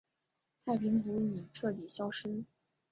[0.65, 2.43] 太平湖已彻底消失。